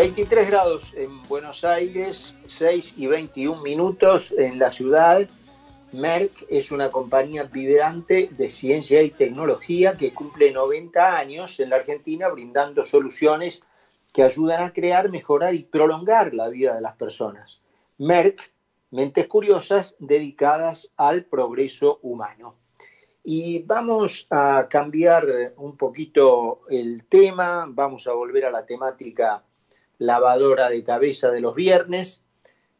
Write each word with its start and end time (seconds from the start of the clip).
23 0.00 0.48
grados 0.48 0.94
en 0.94 1.22
Buenos 1.24 1.62
Aires, 1.62 2.34
6 2.46 2.94
y 2.96 3.06
21 3.06 3.60
minutos 3.60 4.32
en 4.32 4.58
la 4.58 4.70
ciudad. 4.70 5.28
Merck 5.92 6.46
es 6.48 6.70
una 6.70 6.90
compañía 6.90 7.44
vibrante 7.44 8.30
de 8.30 8.50
ciencia 8.50 9.02
y 9.02 9.10
tecnología 9.10 9.96
que 9.98 10.14
cumple 10.14 10.52
90 10.52 11.18
años 11.18 11.60
en 11.60 11.70
la 11.70 11.76
Argentina 11.76 12.28
brindando 12.28 12.84
soluciones 12.84 13.64
que 14.12 14.22
ayudan 14.22 14.62
a 14.62 14.72
crear, 14.72 15.10
mejorar 15.10 15.54
y 15.54 15.64
prolongar 15.64 16.32
la 16.32 16.48
vida 16.48 16.74
de 16.74 16.80
las 16.80 16.96
personas. 16.96 17.62
Merck, 17.98 18.52
mentes 18.92 19.26
curiosas 19.26 19.96
dedicadas 19.98 20.92
al 20.96 21.24
progreso 21.24 21.98
humano. 22.02 22.59
Y 23.22 23.60
vamos 23.60 24.26
a 24.30 24.66
cambiar 24.68 25.52
un 25.56 25.76
poquito 25.76 26.62
el 26.70 27.04
tema, 27.04 27.66
vamos 27.68 28.06
a 28.06 28.12
volver 28.12 28.46
a 28.46 28.50
la 28.50 28.64
temática 28.64 29.42
lavadora 29.98 30.70
de 30.70 30.82
cabeza 30.82 31.30
de 31.30 31.40
los 31.40 31.54
viernes 31.54 32.24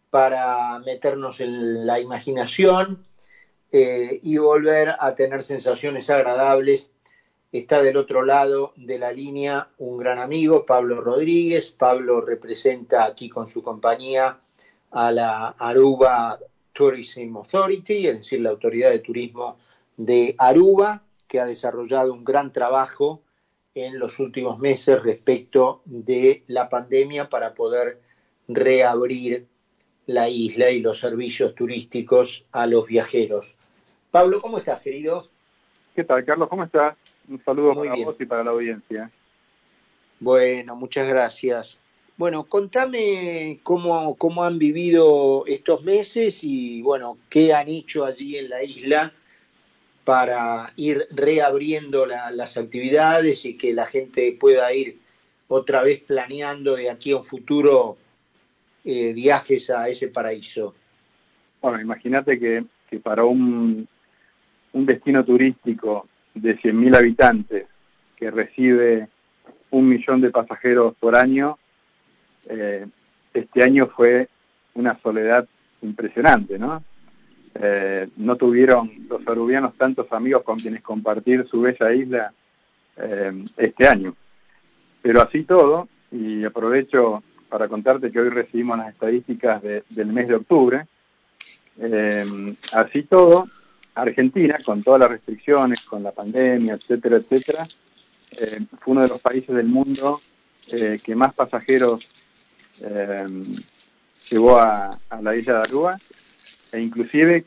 para 0.08 0.78
meternos 0.80 1.40
en 1.40 1.86
la 1.86 2.00
imaginación 2.00 3.04
eh, 3.70 4.18
y 4.22 4.38
volver 4.38 4.96
a 4.98 5.14
tener 5.14 5.42
sensaciones 5.42 6.10
agradables. 6.10 6.92
Está 7.52 7.82
del 7.82 7.96
otro 7.96 8.24
lado 8.24 8.72
de 8.76 8.98
la 8.98 9.12
línea 9.12 9.68
un 9.78 9.98
gran 9.98 10.18
amigo, 10.18 10.66
Pablo 10.66 11.00
Rodríguez. 11.00 11.72
Pablo 11.72 12.20
representa 12.20 13.04
aquí 13.04 13.28
con 13.28 13.46
su 13.46 13.62
compañía 13.62 14.38
a 14.90 15.12
la 15.12 15.48
Aruba 15.58 16.38
Tourism 16.72 17.36
Authority, 17.36 18.08
es 18.08 18.18
decir, 18.18 18.40
la 18.40 18.50
autoridad 18.50 18.90
de 18.90 19.00
turismo 19.00 19.58
de 20.04 20.34
Aruba, 20.38 21.02
que 21.28 21.40
ha 21.40 21.46
desarrollado 21.46 22.14
un 22.14 22.24
gran 22.24 22.52
trabajo 22.52 23.22
en 23.74 23.98
los 23.98 24.18
últimos 24.18 24.58
meses 24.58 25.02
respecto 25.02 25.82
de 25.84 26.42
la 26.46 26.70
pandemia 26.70 27.28
para 27.28 27.52
poder 27.54 28.00
reabrir 28.48 29.46
la 30.06 30.30
isla 30.30 30.70
y 30.70 30.80
los 30.80 30.98
servicios 30.98 31.54
turísticos 31.54 32.46
a 32.50 32.66
los 32.66 32.86
viajeros. 32.86 33.54
Pablo, 34.10 34.40
¿cómo 34.40 34.58
estás, 34.58 34.80
querido? 34.80 35.28
¿Qué 35.94 36.02
tal, 36.02 36.24
Carlos? 36.24 36.48
¿Cómo 36.48 36.64
estás? 36.64 36.96
Un 37.28 37.42
saludo 37.44 37.74
para 37.74 37.94
vos 37.94 38.16
y 38.18 38.24
para 38.24 38.42
la 38.42 38.50
audiencia. 38.52 39.10
Bueno, 40.18 40.76
muchas 40.76 41.06
gracias. 41.06 41.78
Bueno, 42.16 42.44
contame 42.44 43.60
cómo, 43.62 44.16
cómo 44.16 44.44
han 44.44 44.58
vivido 44.58 45.44
estos 45.46 45.82
meses 45.82 46.42
y, 46.42 46.80
bueno, 46.80 47.18
qué 47.28 47.52
han 47.52 47.68
hecho 47.68 48.06
allí 48.06 48.38
en 48.38 48.48
la 48.48 48.62
isla 48.62 49.12
para 50.10 50.72
ir 50.74 51.06
reabriendo 51.12 52.04
las 52.04 52.56
actividades 52.56 53.44
y 53.44 53.56
que 53.56 53.72
la 53.72 53.86
gente 53.86 54.36
pueda 54.40 54.74
ir 54.74 54.98
otra 55.46 55.82
vez 55.82 56.00
planeando 56.00 56.74
de 56.74 56.90
aquí 56.90 57.12
a 57.12 57.18
un 57.18 57.22
futuro 57.22 57.96
eh, 58.84 59.12
viajes 59.12 59.70
a 59.70 59.88
ese 59.88 60.08
paraíso. 60.08 60.74
Bueno, 61.62 61.80
imagínate 61.80 62.40
que, 62.40 62.64
para 62.98 63.22
un, 63.22 63.86
destino 64.72 65.24
turístico 65.24 66.08
de 66.34 66.58
100.000 66.58 66.96
habitantes 66.96 67.66
que 68.16 68.32
recibe 68.32 69.06
un 69.70 69.88
millón 69.88 70.20
de 70.22 70.30
pasajeros 70.30 70.96
por 70.98 71.14
año, 71.14 71.56
eh, 72.48 72.84
este 73.32 73.62
año 73.62 73.86
fue 73.86 74.28
una 74.74 74.98
soledad 75.00 75.46
impresionante, 75.82 76.58
¿no? 76.58 76.82
Eh, 77.54 78.08
no 78.16 78.36
tuvieron 78.36 78.90
los 79.08 79.26
arubianos 79.26 79.76
tantos 79.76 80.06
amigos 80.12 80.42
con 80.42 80.58
quienes 80.58 80.82
compartir 80.82 81.46
su 81.50 81.60
bella 81.60 81.92
isla 81.92 82.32
eh, 82.96 83.44
este 83.56 83.88
año. 83.88 84.14
Pero 85.02 85.22
así 85.22 85.42
todo, 85.42 85.88
y 86.12 86.44
aprovecho 86.44 87.22
para 87.48 87.66
contarte 87.66 88.12
que 88.12 88.20
hoy 88.20 88.28
recibimos 88.28 88.78
las 88.78 88.90
estadísticas 88.90 89.60
del 89.62 90.06
mes 90.06 90.28
de 90.28 90.34
octubre, 90.36 90.86
eh, 91.78 92.54
así 92.72 93.02
todo, 93.02 93.46
Argentina, 93.94 94.56
con 94.64 94.82
todas 94.82 95.00
las 95.00 95.10
restricciones, 95.10 95.80
con 95.80 96.02
la 96.02 96.12
pandemia, 96.12 96.74
etcétera, 96.74 97.16
etcétera, 97.16 97.66
fue 98.80 98.92
uno 98.92 99.00
de 99.00 99.08
los 99.08 99.20
países 99.20 99.54
del 99.54 99.66
mundo 99.66 100.20
que 100.68 101.16
más 101.16 101.34
pasajeros 101.34 102.06
llevó 104.30 104.58
a, 104.58 104.90
a 105.08 105.20
la 105.20 105.34
isla 105.34 105.54
de 105.54 105.60
Aruba 105.62 105.98
e 106.72 106.80
inclusive 106.80 107.44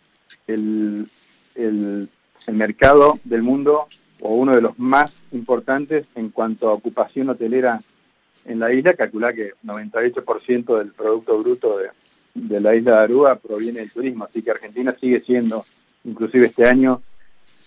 el, 0.47 1.09
el, 1.55 2.09
mercado 2.47 3.19
del 3.23 3.41
mundo 3.41 3.87
o 4.21 4.35
uno 4.35 4.53
de 4.53 4.61
los 4.61 4.77
más 4.77 5.13
importantes 5.31 6.07
en 6.15 6.29
cuanto 6.29 6.69
a 6.69 6.73
ocupación 6.73 7.29
hotelera 7.29 7.81
en 8.45 8.59
la 8.59 8.73
isla, 8.73 8.93
calcula 8.93 9.33
que 9.33 9.53
98% 9.63 10.77
del 10.77 10.91
Producto 10.91 11.39
Bruto 11.39 11.77
de, 11.77 11.89
de, 12.33 12.59
la 12.59 12.75
isla 12.75 12.97
de 12.97 13.03
Aruba 13.03 13.35
proviene 13.37 13.79
del 13.79 13.91
turismo, 13.91 14.25
así 14.25 14.41
que 14.41 14.51
Argentina 14.51 14.95
sigue 14.99 15.21
siendo, 15.21 15.65
inclusive 16.03 16.47
este 16.47 16.65
año, 16.65 17.01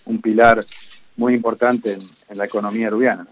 un 0.05 0.21
pilar 0.21 0.63
muy 1.15 1.33
importante 1.33 1.93
en, 1.93 2.01
en 2.29 2.37
la 2.37 2.45
economía 2.45 2.87
arubiana. 2.87 3.27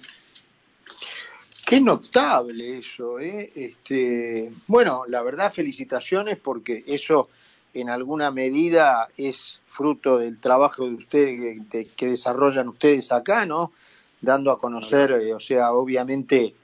Qué 1.65 1.81
notable 1.81 2.77
eso, 2.77 3.19
¿eh? 3.19 3.51
Este, 3.55 4.51
bueno, 4.67 5.03
la 5.07 5.23
verdad, 5.23 5.51
felicitaciones 5.51 6.37
porque 6.37 6.83
eso 6.85 7.29
en 7.75 7.89
alguna 7.89 8.31
medida 8.31 9.09
es 9.17 9.59
fruto 9.67 10.17
del 10.17 10.39
trabajo 10.39 10.85
de 10.85 10.95
ustedes 10.95 11.61
que, 11.69 12.07
desarrollan 12.07 12.69
ustedes 12.69 13.11
acá, 13.11 13.45
¿no? 13.45 13.73
Dando 14.21 14.49
a 14.51 14.59
conocer, 14.59 15.11
eh, 15.11 15.33
o 15.33 15.41
sea, 15.41 15.73
obviamente 15.73 16.55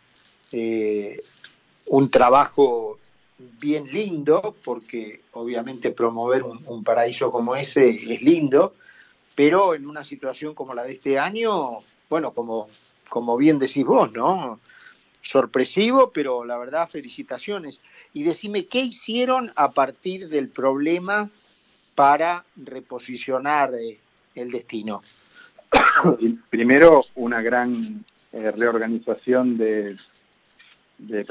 eh, 0.54 1.22
un 1.88 2.10
trabajo 2.10 2.98
bien 3.38 3.88
lindo, 3.92 4.56
porque 4.64 5.22
obviamente 5.34 5.92
promover 5.92 6.44
un, 6.44 6.84
paraíso 6.84 7.30
como 7.30 7.58
ese 7.58 7.90
es 7.90 8.22
lindo, 8.22 8.74
pero 9.36 9.76
en 9.76 9.88
una 9.88 10.06
situación 10.06 10.54
como 10.56 10.74
la 10.74 10.84
de 10.84 10.94
este 10.94 11.20
año, 11.20 11.80
bueno, 12.10 12.34
como, 12.34 12.70
como 13.10 13.36
bien 13.36 13.60
decís 13.60 13.84
vos, 13.84 14.12
¿no? 14.14 14.62
Sorpresivo, 15.22 16.12
pero 16.12 16.46
la 16.46 16.58
verdad, 16.58 16.90
felicitaciones. 16.90 17.82
Y 18.14 18.24
decime, 18.24 18.66
¿qué 18.66 18.80
hicieron 18.80 19.52
a 19.56 19.72
partir 19.72 20.30
del 20.30 20.50
problema 20.50 21.30
para 21.96 22.46
reposicionar 22.56 23.74
eh, 23.76 24.00
el 24.36 24.52
destino? 24.52 25.04
Primero, 26.50 27.06
una 27.16 27.42
gran 27.42 28.04
eh, 28.34 28.52
reorganización 28.52 29.58
de, 29.58 29.96
de, 30.98 31.24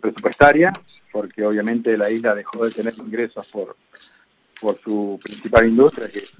presupuestaria, 0.00 0.72
porque 1.12 1.44
obviamente 1.44 1.96
la 1.96 2.10
isla 2.10 2.34
dejó 2.34 2.64
de 2.64 2.70
tener 2.70 2.94
ingresos 2.98 3.46
por, 3.48 3.76
por 4.60 4.80
su 4.80 5.18
principal 5.22 5.68
industria, 5.68 6.08
que 6.08 6.18
es 6.20 6.32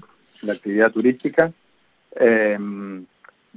la 0.43 0.53
actividad 0.53 0.91
turística. 0.91 1.51
Eh, 2.15 2.57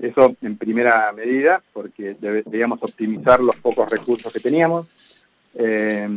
eso 0.00 0.36
en 0.40 0.56
primera 0.56 1.12
medida, 1.12 1.62
porque 1.72 2.16
debíamos 2.18 2.82
optimizar 2.82 3.40
los 3.40 3.56
pocos 3.56 3.90
recursos 3.90 4.32
que 4.32 4.40
teníamos. 4.40 4.90
Eh, 5.54 6.08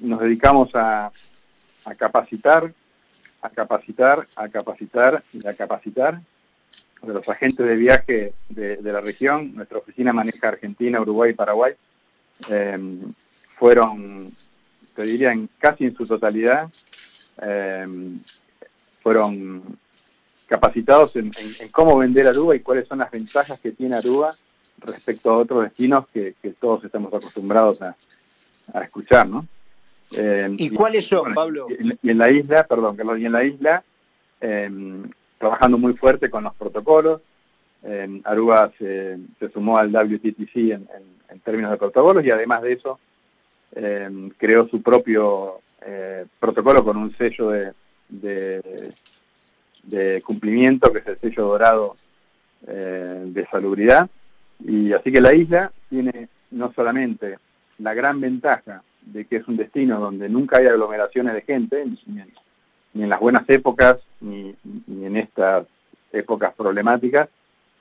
nos 0.00 0.20
dedicamos 0.20 0.70
a, 0.74 1.10
capacitar, 1.96 2.72
a 3.42 3.50
capacitar, 3.50 4.26
a 4.36 4.48
capacitar 4.48 5.24
y 5.32 5.46
a 5.46 5.54
capacitar 5.54 6.20
de 7.02 7.12
los 7.12 7.28
agentes 7.28 7.66
de 7.66 7.76
viaje 7.76 8.32
de, 8.48 8.78
la 8.80 9.00
región. 9.00 9.54
Nuestra 9.54 9.78
oficina 9.78 10.12
maneja 10.12 10.48
Argentina, 10.48 11.00
Uruguay 11.00 11.30
y 11.30 11.34
Paraguay. 11.34 11.74
Eh, 12.48 12.78
fueron, 13.58 14.32
te 14.94 15.02
diría, 15.02 15.34
casi 15.58 15.84
en 15.84 15.96
su 15.96 16.06
totalidad, 16.06 16.68
eh, 17.42 17.86
fueron 19.02 19.78
capacitados 20.46 21.16
en, 21.16 21.32
cómo 21.72 21.98
vender 21.98 22.26
Aruba 22.26 22.54
y 22.54 22.60
cuáles 22.60 22.86
son 22.86 22.98
las 22.98 23.10
ventajas 23.10 23.60
que 23.60 23.72
tiene 23.72 23.96
Aruba 23.96 24.36
respecto 24.78 25.30
a 25.30 25.38
otros 25.38 25.64
destinos 25.64 26.06
que, 26.12 26.34
todos 26.60 26.84
estamos 26.84 27.12
acostumbrados 27.12 27.82
a, 27.82 27.96
escuchar, 28.82 29.28
¿no? 29.28 29.46
Eh, 30.12 30.48
¿Y, 30.58 30.70
cuáles 30.70 31.06
son, 31.06 31.34
Pablo? 31.34 31.66
Y 32.02 32.10
en, 32.10 32.18
la 32.18 32.30
isla, 32.30 32.66
perdón, 32.66 32.96
Carlos, 32.96 33.18
y 33.18 33.26
en 33.26 33.32
la 33.32 33.44
isla, 33.44 33.84
em, 34.40 35.10
trabajando 35.38 35.78
muy 35.78 35.94
fuerte 35.94 36.30
con 36.30 36.44
los 36.44 36.54
protocolos, 36.54 37.20
em, 37.82 38.20
Aruba 38.24 38.72
se, 38.78 39.18
sumó 39.52 39.78
al 39.78 39.90
WTTC 39.92 40.72
en, 40.72 40.88
términos 41.44 41.70
de 41.70 41.76
protocolos 41.76 42.24
y 42.24 42.30
además 42.30 42.62
de 42.62 42.72
eso 42.72 42.98
creó 44.38 44.66
su 44.68 44.82
propio 44.82 45.60
eh, 45.82 46.24
protocolo 46.40 46.82
con 46.82 46.96
un 46.96 47.16
sello 47.16 47.50
de 47.50 47.72
de 48.08 48.92
cumplimiento, 50.24 50.92
que 50.92 50.98
es 50.98 51.06
el 51.06 51.18
sello 51.18 51.46
dorado 51.46 51.96
eh, 52.66 53.22
de 53.26 53.46
salubridad. 53.46 54.08
Y 54.64 54.92
así 54.92 55.12
que 55.12 55.20
la 55.20 55.34
isla 55.34 55.70
tiene 55.88 56.28
no 56.50 56.72
solamente 56.72 57.38
la 57.78 57.94
gran 57.94 58.20
ventaja 58.20 58.82
de 59.02 59.24
que 59.26 59.36
es 59.36 59.46
un 59.46 59.56
destino 59.56 60.00
donde 60.00 60.28
nunca 60.28 60.58
hay 60.58 60.66
aglomeraciones 60.66 61.34
de 61.34 61.42
gente, 61.42 61.84
ni, 62.06 63.02
en, 63.02 63.08
las 63.08 63.20
buenas 63.20 63.48
épocas, 63.48 63.98
ni, 64.20 64.56
en 64.88 65.16
estas 65.16 65.66
épocas 66.12 66.54
problemáticas, 66.54 67.28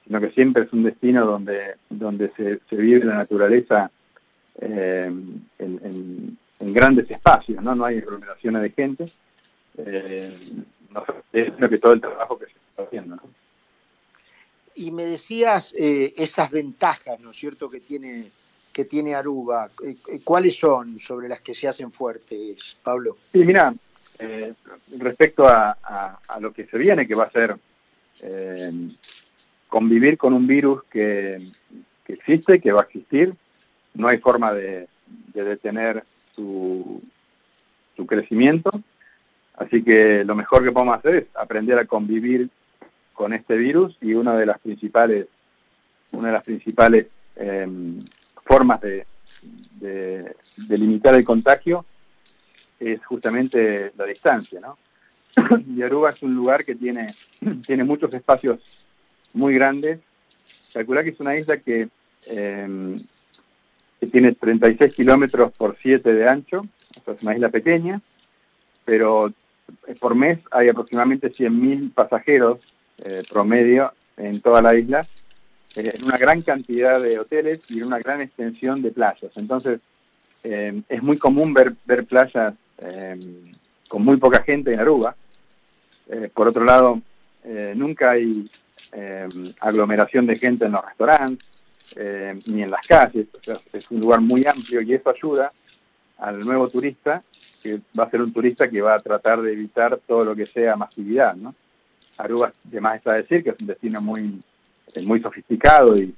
sino 0.06 0.20
que 0.20 0.30
siempre 0.32 0.64
es 0.64 0.74
un 0.74 0.84
destino 0.84 1.26
donde, 1.26 1.76
donde 1.90 2.32
se, 2.38 2.76
vive 2.76 3.06
la 3.06 3.16
naturaleza 3.16 3.90
eh, 4.60 5.12
en, 5.58 6.38
grandes 6.60 7.10
espacios, 7.10 7.64
¿no? 7.64 7.74
No 7.76 7.86
hay 7.86 8.00
aglomeraciones 8.00 8.62
de 8.62 8.70
gente. 8.72 9.06
Eh, 9.78 10.36
es 11.32 11.60
lo 11.60 11.70
que 11.70 11.78
todo 11.78 11.94
el 11.94 12.02
trabajo 12.02 12.38
que 12.38 12.46
se 12.46 12.54
está 12.70 12.84
haciendo, 12.84 13.18
Y 14.76 14.92
me 14.92 15.06
decías 15.06 15.74
eh, 15.78 16.14
esas 16.18 16.52
ventajas, 16.52 17.20
¿no 17.20 17.32
es 17.32 17.38
cierto?, 17.38 17.70
que 17.70 17.80
tiene 17.80 18.32
que 18.72 18.84
tiene 18.84 19.16
Aruba. 19.16 19.70
¿Cuáles 20.26 20.60
son 20.60 21.00
sobre 21.00 21.30
las 21.30 21.40
que 21.40 21.56
se 21.56 21.66
hacen 21.66 21.94
fuertes, 21.94 22.76
Pablo? 22.84 23.16
Sí, 23.32 23.46
mira, 23.46 23.74
respecto 24.98 25.48
a, 25.48 26.20
lo 26.42 26.52
que 26.52 26.66
se 26.66 26.78
viene, 26.78 27.08
que 27.08 27.16
va 27.16 27.24
a 27.24 27.32
ser 27.32 27.58
convivir 29.70 30.18
con 30.18 30.34
un 30.34 30.48
virus 30.48 30.84
que, 30.90 31.38
existe, 32.08 32.60
que 32.60 32.72
va 32.72 32.82
a 32.82 32.86
existir, 32.86 33.34
no 33.94 34.08
hay 34.08 34.20
forma 34.20 34.54
de, 34.54 34.88
detener 35.34 36.04
su, 36.36 37.02
crecimiento, 38.08 38.72
así 39.58 39.84
que 39.84 40.24
lo 40.24 40.36
mejor 40.36 40.64
que 40.64 40.72
podemos 40.72 40.98
hacer 40.98 41.16
es 41.16 41.26
aprender 41.36 41.78
a 41.78 41.86
convivir 41.86 42.50
con 43.14 43.34
este 43.34 43.58
virus 43.58 43.98
y 44.02 44.14
una 44.14 44.36
de 44.36 44.46
las 44.46 44.60
principales, 44.60 45.28
una 46.12 46.28
de 46.28 46.34
las 46.34 46.44
principales 46.44 47.08
em, 47.36 48.00
formas 48.44 48.82
de, 48.82 49.06
limitar 50.70 51.16
el 51.16 51.24
contagio 51.24 51.86
es 52.80 53.04
justamente 53.06 53.94
la 53.98 54.06
distancia, 54.06 54.60
¿no? 54.60 54.78
Y 55.68 55.82
es 55.82 56.24
un 56.24 56.36
lugar 56.36 56.66
que 56.66 56.76
tiene, 56.76 57.08
tiene 57.66 57.84
muchos 57.84 58.14
espacios 58.14 58.60
muy 59.34 59.54
grande. 59.54 60.00
Calcula 60.74 61.04
que 61.04 61.12
es 61.12 61.20
una 61.20 61.38
isla 61.38 61.58
que, 61.58 61.90
em, 62.28 62.98
que 64.00 64.08
tiene 64.08 64.34
36 64.34 64.94
kilómetros 64.94 65.52
por 65.54 65.78
7 65.78 66.14
de 66.14 66.28
ancho, 66.28 66.66
es 67.06 67.22
una 67.22 67.34
isla 67.34 67.50
pequeña, 67.50 68.02
pero 68.84 69.34
por 70.00 70.16
mes 70.16 70.40
hay 70.52 70.70
aproximadamente 70.70 71.32
100.000 71.32 71.94
pasajeros 71.94 72.60
eh, 73.04 73.24
promedio 73.30 73.94
en 74.18 74.42
toda 74.42 74.62
la 74.62 74.76
isla, 74.76 75.06
eh, 75.76 75.92
en 75.94 76.06
una 76.06 76.18
gran 76.18 76.42
cantidad 76.42 77.02
de 77.02 77.20
hoteles 77.20 77.60
y 77.70 77.80
en 77.80 77.88
una 77.88 78.00
gran 78.00 78.22
extensión 78.22 78.82
de 78.82 78.92
playas. 78.92 79.32
Entonces, 79.36 79.80
em, 80.44 80.84
es 80.88 81.04
muy 81.04 81.18
común 81.18 81.54
ver, 81.54 81.74
ver 81.86 82.06
playas 82.06 82.54
con 83.88 84.04
muy 84.04 84.18
poca 84.18 84.44
gente 84.44 84.74
en 84.74 84.80
Aruba. 84.82 85.16
por 86.34 86.50
otro 86.50 86.66
lado, 86.66 87.02
nunca 87.74 88.12
hay 88.12 88.50
eh, 88.98 89.28
aglomeración 89.60 90.26
de 90.26 90.38
gente 90.38 90.66
en 90.66 90.72
los 90.72 90.86
restaurantes, 90.86 91.50
eh, 91.98 92.40
ni 92.46 92.64
en 92.64 92.72
las 92.72 92.86
calles. 92.88 93.28
es 93.74 93.92
un 93.92 94.00
lugar 94.00 94.22
muy 94.22 94.46
amplio 94.46 94.82
y 94.82 94.94
eso 94.94 95.10
ayuda 95.10 95.52
al 96.18 96.40
nuevo 96.40 96.70
turista, 96.70 97.22
que 97.66 97.82
va 98.00 98.04
a 98.04 98.12
ser 98.12 98.22
un 98.22 98.32
turista 98.32 98.70
que 98.70 98.80
va 98.80 98.94
a 98.94 99.00
tratar 99.00 99.42
de 99.42 99.52
evitar 99.52 100.00
todo 100.06 100.24
lo 100.24 100.36
que 100.36 100.46
sea 100.46 100.76
masividad. 100.76 101.36
Aruba, 102.16 102.54
además 102.68 102.98
está 102.98 103.14
decir 103.14 103.44
que 103.44 103.50
es 103.50 103.56
un 103.60 103.66
destino 103.66 104.00
muy, 104.02 104.40
eh, 104.94 105.02
muy 105.02 105.20
sofisticado 105.20 105.98
y, 105.98 106.14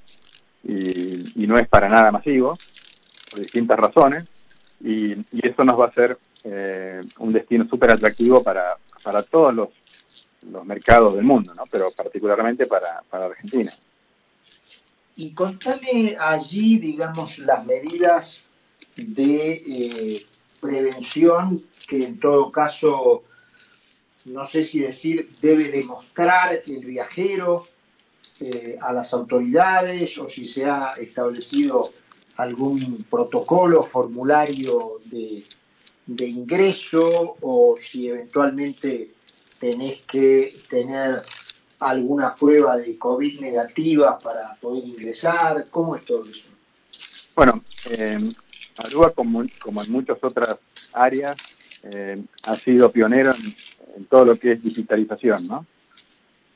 no 1.35 1.57
es 1.57 1.69
para 1.69 1.87
nada 1.87 2.11
masivo, 2.11 2.57
por 3.31 3.39
distintas 3.39 3.79
razones, 3.79 4.25
y, 4.83 5.15
eso 5.41 5.63
nos 5.63 5.79
va 5.79 5.85
a 5.85 5.87
hacer 5.87 6.17
un 7.19 7.31
destino 7.31 7.65
súper 7.69 7.91
atractivo 7.91 8.43
para, 8.43 8.77
para 9.01 9.23
todos 9.23 9.53
los 9.53 10.65
mercados 10.65 11.15
del 11.15 11.23
mundo, 11.23 11.53
pero 11.71 11.91
particularmente 11.91 12.65
para, 12.65 13.01
Argentina. 13.09 13.73
Y 15.15 15.31
contame 15.31 16.17
allí, 16.19 16.77
digamos, 16.77 17.39
las 17.39 17.65
medidas 17.65 18.43
de 18.97 19.63
eh, 19.65 20.25
prevención 20.59 21.63
que 21.87 22.05
en 22.05 22.19
todo 22.19 22.51
caso, 22.51 23.23
no 24.25 24.45
sé 24.45 24.63
si 24.63 24.79
decir, 24.79 25.31
debe 25.41 25.69
demostrar 25.69 26.61
el 26.65 26.85
viajero 26.85 27.67
eh, 28.39 28.77
a 28.81 28.93
las 28.93 29.13
autoridades 29.13 30.17
o 30.17 30.29
si 30.29 30.45
se 30.45 30.65
ha 30.65 30.93
establecido 30.99 31.91
algún 32.37 33.05
protocolo, 33.09 33.81
formulario 33.81 34.99
de, 35.05 35.43
de 36.05 36.27
ingreso 36.27 37.37
o 37.41 37.75
si 37.79 38.09
eventualmente 38.09 39.11
tenés 39.59 40.01
que 40.01 40.55
tener 40.69 41.21
alguna 41.79 42.35
prueba 42.35 42.77
de 42.77 42.97
COVID 42.97 43.39
negativa 43.39 44.17
para 44.19 44.55
poder 44.55 44.85
ingresar? 44.85 45.67
¿Cómo 45.69 45.95
es 45.95 46.05
todo 46.05 46.25
eso? 46.25 46.47
Bueno, 47.35 47.61
eh, 47.89 48.17
Aruba, 48.77 49.11
como, 49.11 49.41
en 49.41 49.91
muchas 49.91 50.17
otras 50.21 50.57
áreas, 50.93 51.35
eh, 51.83 52.21
ha 52.45 52.55
sido 52.55 52.91
pionero 52.91 53.31
en, 53.95 54.05
todo 54.05 54.25
lo 54.25 54.35
que 54.35 54.53
es 54.53 54.63
digitalización. 54.63 55.47
¿no? 55.47 55.65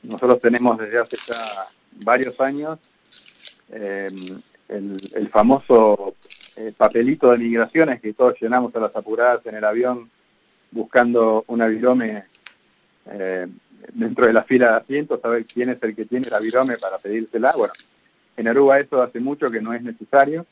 Nosotros 0.02 0.40
tenemos 0.40 0.78
desde 0.78 0.98
hace 0.98 1.16
ya 1.26 1.66
varios 2.04 2.40
años 2.40 2.78
eh, 3.70 4.10
el, 4.68 5.28
famoso 5.28 6.14
eh, 6.56 6.72
papelito 6.76 7.30
de 7.30 7.38
migraciones 7.38 8.00
que 8.00 8.12
todos 8.12 8.34
llenamos 8.40 8.74
a 8.76 8.80
las 8.80 8.94
apuradas 8.94 9.44
en 9.46 9.56
el 9.56 9.64
avión 9.64 10.10
buscando 10.70 11.44
un 11.48 11.62
avirome 11.62 12.24
eh, 13.10 13.46
dentro 13.92 14.26
de 14.26 14.32
la 14.32 14.42
fila 14.44 14.70
de 14.70 14.76
asientos, 14.78 15.20
saber 15.20 15.44
quién 15.44 15.70
es 15.70 15.82
el 15.82 15.94
que 15.94 16.04
tiene 16.04 16.28
la 16.30 16.38
virome 16.38 16.76
para 16.76 16.98
pedírsela. 16.98 17.52
Bueno, 17.56 17.72
en 18.36 18.48
Aruba 18.48 18.80
eso 18.80 19.02
hace 19.02 19.20
mucho 19.20 19.50
que 19.50 19.60
no 19.60 19.74
es 19.74 19.82
necesario, 19.82 20.46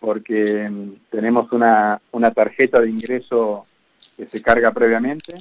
porque 0.00 0.68
mm, 0.68 1.10
tenemos 1.10 1.52
una, 1.52 2.00
una 2.12 2.30
tarjeta 2.32 2.80
de 2.80 2.90
ingreso 2.90 3.66
que 4.16 4.26
se 4.26 4.42
carga 4.42 4.72
previamente, 4.72 5.34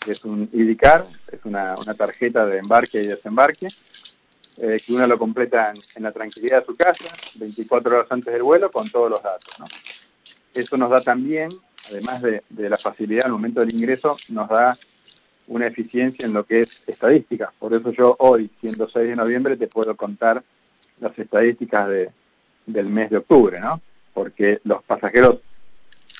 que 0.00 0.12
es 0.12 0.24
un 0.24 0.48
IDICAR, 0.52 1.04
es 1.30 1.40
una, 1.44 1.74
una 1.76 1.94
tarjeta 1.94 2.46
de 2.46 2.58
embarque 2.58 3.02
y 3.02 3.06
desembarque, 3.06 3.68
eh, 4.58 4.78
que 4.84 4.92
uno 4.92 5.06
lo 5.06 5.18
completa 5.18 5.72
en, 5.94 6.02
la 6.02 6.12
tranquilidad 6.12 6.60
de 6.60 6.66
su 6.66 6.76
casa, 6.76 7.04
24 7.36 7.96
horas 7.96 8.06
antes 8.10 8.32
del 8.32 8.42
vuelo, 8.42 8.70
con 8.70 8.88
todos 8.90 9.10
los 9.10 9.22
datos. 9.22 9.54
Eso 10.52 10.76
nos 10.76 10.90
da 10.90 11.00
también, 11.00 11.50
además 11.88 12.22
de, 12.22 12.42
de 12.48 12.68
la 12.68 12.76
facilidad 12.76 13.26
al 13.26 13.32
momento 13.32 13.60
del 13.60 13.74
ingreso, 13.74 14.16
nos 14.30 14.48
da 14.48 14.74
una 15.46 15.66
eficiencia 15.66 16.26
en 16.26 16.32
lo 16.32 16.44
que 16.44 16.60
es 16.60 16.82
estadística. 16.86 17.52
Por 17.58 17.74
eso 17.74 17.92
yo 17.92 18.16
hoy, 18.18 18.50
siendo 18.60 18.88
6 18.88 19.08
de 19.08 19.16
noviembre, 19.16 19.56
te 19.56 19.66
puedo 19.66 19.96
contar 19.96 20.42
las 21.00 21.18
estadísticas 21.18 21.88
de, 21.88 22.10
del 22.66 22.86
mes 22.86 23.10
de 23.10 23.18
octubre, 23.18 23.60
¿no? 23.60 23.80
Porque 24.12 24.60
los 24.64 24.82
pasajeros 24.82 25.38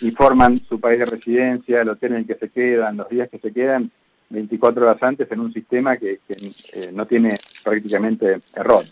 informan 0.00 0.56
su 0.56 0.80
país 0.80 0.98
de 0.98 1.06
residencia, 1.06 1.82
el 1.82 1.88
hotel 1.88 2.14
en 2.14 2.26
que 2.26 2.34
se 2.34 2.48
quedan, 2.48 2.96
los 2.96 3.08
días 3.08 3.28
que 3.28 3.38
se 3.38 3.52
quedan, 3.52 3.90
24 4.30 4.82
horas 4.82 5.02
antes 5.02 5.30
en 5.30 5.40
un 5.40 5.52
sistema 5.52 5.96
que, 5.96 6.20
eh, 6.28 6.90
no 6.92 7.06
tiene 7.06 7.38
prácticamente 7.64 8.38
error. 8.54 8.84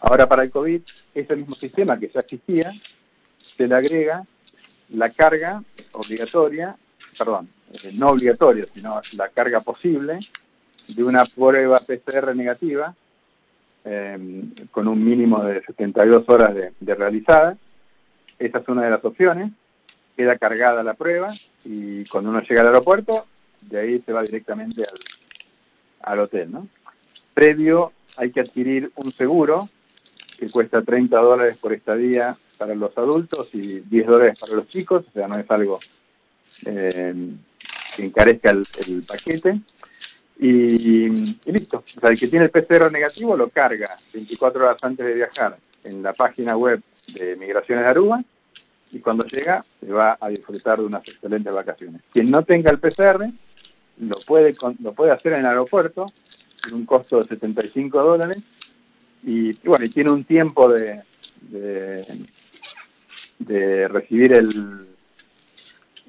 Ahora 0.00 0.28
para 0.28 0.42
el 0.42 0.50
COVID, 0.50 0.80
ese 1.14 1.36
mismo 1.36 1.54
sistema 1.54 1.98
que 1.98 2.10
ya 2.12 2.20
existía, 2.20 2.72
se 3.36 3.68
le 3.68 3.74
agrega 3.74 4.24
la 4.90 5.10
carga 5.10 5.62
obligatoria, 5.92 6.76
perdón, 7.18 7.48
eh, 7.84 7.92
no 7.94 8.10
obligatorio, 8.10 8.66
sino 8.74 9.00
la 9.16 9.28
carga 9.28 9.60
posible 9.60 10.20
de 10.88 11.04
una 11.04 11.24
prueba 11.24 11.78
PCR 11.78 12.34
negativa 12.34 12.94
eh, 13.88 14.18
con 14.72 14.88
un 14.88 15.02
mínimo 15.02 15.44
de 15.44 15.62
72 15.64 16.28
horas 16.28 16.54
de, 16.54 16.94
realizada. 16.94 17.56
Esa 18.38 18.58
es 18.58 18.68
una 18.68 18.82
de 18.82 18.90
las 18.90 19.04
opciones. 19.04 19.52
Queda 20.16 20.36
cargada 20.36 20.82
la 20.82 20.94
prueba 20.94 21.32
y 21.64 22.04
cuando 22.06 22.30
uno 22.30 22.40
llega 22.40 22.62
al 22.62 22.68
aeropuerto, 22.68 23.26
de 23.62 23.78
ahí 23.78 24.02
se 24.04 24.12
va 24.12 24.22
directamente 24.22 24.84
al, 26.00 26.18
hotel. 26.18 26.50
¿no? 26.50 26.68
Previo 27.32 27.92
hay 28.16 28.32
que 28.32 28.40
adquirir 28.40 28.90
un 28.96 29.12
seguro 29.12 29.68
que 30.38 30.50
cuesta 30.50 30.82
30 30.82 31.16
dólares 31.18 31.56
por 31.56 31.72
estadía 31.72 32.36
para 32.58 32.74
los 32.74 32.96
adultos 32.98 33.48
y 33.52 33.80
10 33.80 34.06
dólares 34.06 34.38
para 34.40 34.54
los 34.54 34.68
chicos, 34.68 35.04
o 35.08 35.12
sea, 35.12 35.28
no 35.28 35.38
es 35.38 35.50
algo 35.50 35.78
eh, 36.64 37.14
que 37.94 38.04
encarezca 38.04 38.50
el, 38.50 38.64
paquete. 39.06 39.60
Y, 40.38 41.08
listo. 41.50 41.78
O 41.96 42.00
sea, 42.00 42.10
el 42.10 42.18
que 42.18 42.28
tiene 42.28 42.44
el 42.44 42.50
PCR 42.50 42.92
negativo 42.92 43.36
lo 43.36 43.48
carga 43.48 43.96
24 44.12 44.64
horas 44.64 44.76
antes 44.82 45.06
de 45.06 45.14
viajar 45.14 45.56
en 45.84 46.02
la 46.02 46.12
página 46.12 46.56
web 46.56 46.82
de 47.14 47.36
Migraciones 47.36 47.84
de 47.84 47.90
Aruba 47.90 48.22
y 48.92 48.98
cuando 48.98 49.24
llega 49.24 49.64
se 49.80 49.90
va 49.90 50.18
a 50.20 50.28
disfrutar 50.28 50.78
de 50.78 50.84
unas 50.84 51.06
excelentes 51.06 51.52
vacaciones. 51.52 52.02
Quien 52.12 52.30
no 52.30 52.44
tenga 52.44 52.70
el 52.70 52.78
PCR 52.78 53.26
lo 53.98 54.16
puede, 54.26 54.54
lo 54.80 54.92
puede 54.92 55.12
hacer 55.12 55.32
en 55.32 55.40
el 55.40 55.46
aeropuerto 55.46 56.12
en 56.66 56.74
un 56.74 56.84
costo 56.84 57.22
de 57.22 57.28
75 57.28 58.02
dólares 58.02 58.38
y, 59.22 59.52
bueno, 59.66 59.84
y 59.86 59.88
tiene 59.88 60.10
un 60.10 60.24
tiempo 60.24 60.70
de, 60.70 61.02
de 63.38 63.88
recibir 63.88 64.34
el, 64.34 64.95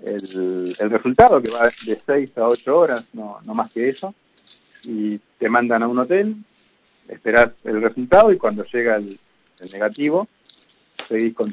el, 0.04 0.90
resultado, 0.90 1.42
que 1.42 1.50
va 1.50 1.70
de 1.86 2.00
6 2.06 2.38
a 2.38 2.48
8 2.48 2.78
horas, 2.78 3.06
no, 3.14 3.40
no 3.46 3.54
más 3.54 3.72
que 3.72 3.90
eso, 3.90 4.14
y 4.84 5.20
te 5.38 5.50
mandan 5.50 5.84
a 5.84 5.88
un 5.88 6.00
hotel 6.00 6.36
esperás 7.08 7.52
el 7.64 7.82
resultado 7.82 8.32
y 8.32 8.38
cuando 8.38 8.64
llega 8.66 8.98
el, 8.98 9.18
negativo, 9.74 10.28
seguís 11.08 11.34
con, 11.34 11.50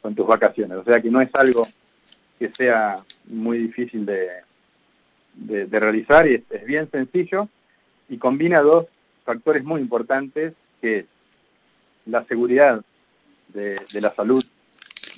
con 0.00 0.14
tus 0.14 0.26
vacaciones. 0.26 0.78
O 0.78 0.84
sea 0.84 1.02
que 1.02 1.10
no 1.10 1.20
es 1.20 1.28
algo 1.34 1.68
que 2.38 2.50
sea 2.50 3.04
muy 3.26 3.58
difícil 3.58 4.06
de, 4.06 4.28
de, 5.34 5.80
realizar 5.80 6.26
y 6.26 6.42
es, 6.48 6.64
bien 6.64 6.90
sencillo 6.90 7.48
y 8.08 8.16
combina 8.16 8.60
dos 8.60 8.86
factores 9.24 9.64
muy 9.64 9.82
importantes 9.82 10.54
que 10.80 11.00
es 11.00 11.04
la 12.06 12.24
seguridad 12.24 12.82
de, 13.48 13.78
la 14.00 14.14
salud 14.14 14.44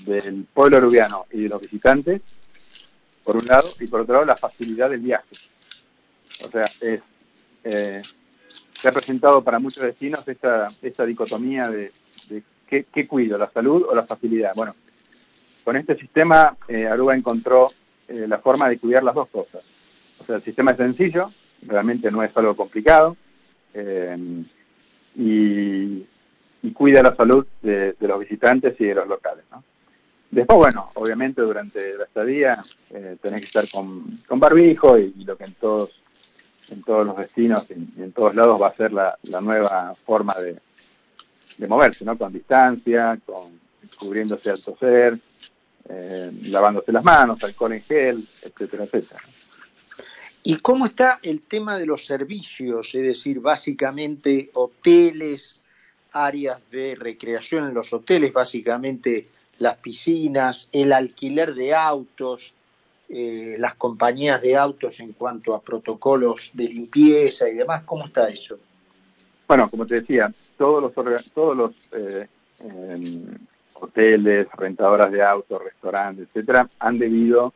del 0.05 0.45
pueblo 0.53 0.79
uruguiano 0.79 1.27
y 1.31 1.43
de 1.43 1.49
los 1.49 1.61
visitantes, 1.61 2.21
por 3.29 3.37
un 3.37 3.47
lado, 3.47 3.69
y 3.79 3.87
por 3.87 4.01
otro 4.01 4.15
lado 4.15 4.25
la 4.25 4.39
facilidad 4.39 4.89
del 4.89 5.01
viaje. 5.01 5.37
O 6.47 6.51
sea, 6.51 6.65
es, 6.81 7.01
eh, 7.63 8.01
se 8.73 8.89
ha 8.89 8.93
presentado 8.93 9.45
para 9.45 9.59
muchos 9.59 9.83
destinos 9.83 10.27
esta, 10.27 10.67
esta 10.81 11.05
dicotomía 11.05 11.69
de, 11.69 11.93
qué, 12.67 13.07
cuido, 13.07 13.37
la 13.37 13.51
salud 13.51 13.85
o 13.87 13.95
la 13.95 14.07
facilidad. 14.07 14.55
Bueno, 14.55 14.75
con 15.63 15.77
este 15.77 15.95
sistema 15.99 16.57
eh, 16.69 16.87
Aruba 16.87 17.15
encontró 17.15 17.69
eh, 18.09 18.25
la 18.27 18.39
forma 18.39 18.67
de 18.67 18.79
cuidar 18.79 19.03
las 19.03 19.15
dos 19.15 19.29
cosas. 19.29 20.17
O 20.21 20.25
sea, 20.25 20.37
el 20.37 20.43
sistema 20.43 20.71
es 20.71 20.79
sencillo, 20.79 21.31
realmente 21.67 22.11
no 22.11 22.23
es 22.23 22.35
algo 22.35 22.57
complicado, 22.57 23.15
y, 25.17 26.07
cuida 26.73 27.03
la 27.03 27.15
salud 27.15 27.47
de, 27.61 27.95
los 28.01 28.21
visitantes 28.21 28.75
y 28.81 28.87
de 28.87 28.95
los 28.95 29.07
locales. 29.07 29.45
Después, 30.31 30.59
bueno, 30.59 30.91
obviamente 30.95 31.41
durante 31.41 31.97
la 31.97 32.05
estadía 32.05 32.63
eh, 32.91 33.17
tenés 33.21 33.41
que 33.41 33.47
estar 33.47 33.69
con, 33.71 34.21
barbijo 34.39 34.99
y, 34.99 35.13
lo 35.25 35.37
que 35.37 35.45
en 35.45 35.55
todos 35.55 35.91
en 36.71 36.83
todos 36.83 37.07
los 37.07 37.17
destinos 37.17 37.65
y 37.71 38.03
en, 38.03 38.13
todos 38.13 38.35
lados 38.35 38.61
va 38.61 38.69
a 38.69 38.77
ser 38.77 38.93
la, 38.93 39.17
nueva 39.41 39.95
forma 40.05 40.35
de, 40.35 40.59
moverse, 41.67 42.05
¿no? 42.05 42.19
Con 42.19 42.33
distancia, 42.33 43.19
con 43.25 43.59
cubriéndose 43.99 44.51
al 44.51 44.61
toser, 44.61 45.19
eh, 45.89 46.31
lavándose 46.45 46.93
las 46.93 47.03
manos, 47.03 47.43
alcohol 47.43 47.73
en 47.73 47.83
gel, 47.83 48.29
etcétera, 48.43 48.85
etcétera. 48.85 49.21
¿Y 50.43 50.57
cómo 50.59 50.87
está 50.87 51.19
el 51.23 51.41
tema 51.41 51.79
de 51.79 51.87
los 51.87 52.05
servicios? 52.05 52.95
Es 52.95 53.03
decir, 53.03 53.41
básicamente 53.41 54.51
hoteles, 54.53 55.61
áreas 56.13 56.61
de 56.71 56.97
recreación 56.97 57.67
en 57.67 57.75
los 57.75 57.93
hoteles, 57.93 58.33
básicamente 58.33 59.29
las 59.59 59.77
piscinas, 59.77 60.69
el 60.73 60.93
alquiler 60.93 61.55
de 61.55 61.75
autos, 61.75 62.55
eh, 63.09 63.57
las 63.59 63.75
compañías 63.75 64.41
de 64.43 64.57
autos 64.57 65.01
en 65.01 65.13
cuanto 65.13 65.55
a 65.55 65.63
protocolos 65.63 66.51
de 66.53 66.69
limpieza 66.69 67.49
y 67.49 67.55
demás, 67.55 67.83
¿cómo 67.85 68.05
está 68.05 68.29
eso? 68.29 68.59
Bueno, 69.47 69.71
como 69.71 69.87
te 69.87 70.01
decía, 70.01 70.31
todos 70.57 70.83
los, 70.83 71.33
todos 71.33 71.57
los 71.57 71.71
eh, 71.93 72.29
em, 72.61 73.25
hoteles, 73.75 74.47
rentadoras 74.53 75.11
de 75.11 75.23
autos, 75.23 75.63
restaurantes, 75.63 76.29
etcétera, 76.29 76.67
han 76.79 76.99
debido 76.99 77.55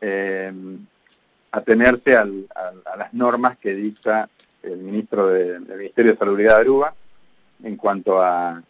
em, 0.00 0.86
atenerse 1.50 2.16
a 2.16 2.24
las 2.24 3.12
normas 3.12 3.58
que 3.58 3.74
dicta 3.74 4.28
el 4.62 4.78
ministro 4.78 5.26
del 5.28 5.60
Ministerio 5.62 6.12
de 6.12 6.18
Salubridad 6.18 6.54
de 6.54 6.60
Aruba 6.60 6.94
en 7.62 7.76
cuanto 7.76 8.22
a, 8.22 8.62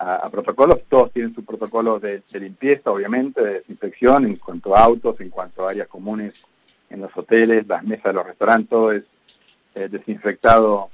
a, 0.00 0.30
protocolos, 0.30 0.80
todos 0.88 1.12
tienen 1.12 1.34
su 1.34 1.44
protocolo 1.44 2.00
de, 2.00 2.22
limpieza, 2.32 2.90
obviamente, 2.90 3.42
de 3.42 3.52
desinfección, 3.54 4.24
en 4.24 4.36
cuanto 4.36 4.74
a 4.74 4.82
autos, 4.82 5.20
en 5.20 5.28
cuanto 5.28 5.66
a 5.66 5.70
áreas 5.70 5.88
comunes 5.88 6.42
en 6.88 7.02
los 7.02 7.14
hoteles, 7.14 7.66
las 7.68 7.84
mesas 7.84 8.04
de 8.04 8.12
los 8.14 8.26
restaurantes, 8.26 8.70
todo 8.70 8.92
es 8.92 9.06
eh, 9.74 9.88
desinfectado 9.88 10.88